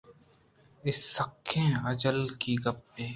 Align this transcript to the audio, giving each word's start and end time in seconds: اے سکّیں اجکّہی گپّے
اے 0.83 0.91
سکّیں 1.13 1.73
اجکّہی 1.89 2.53
گپّے 2.63 3.05